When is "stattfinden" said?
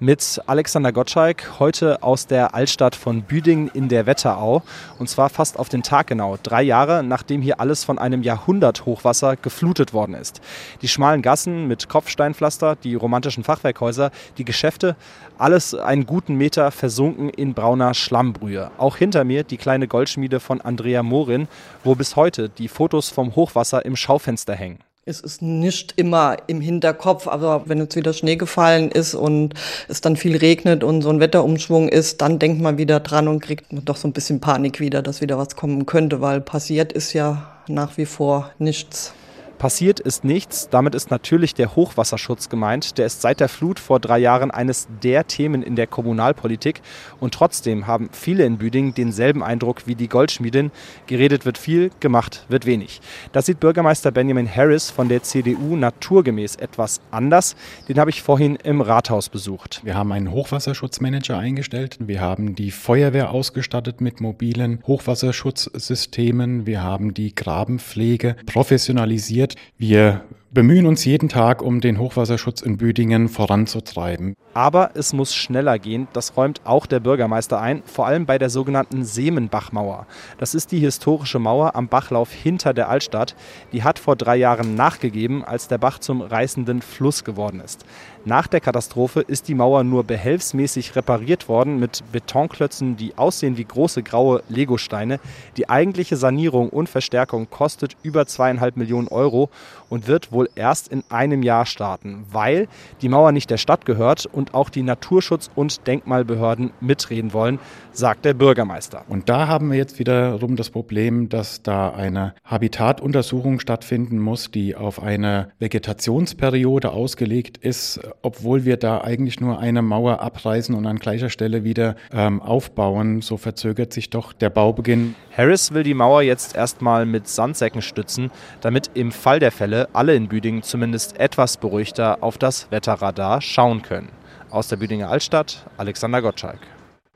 113.58-114.20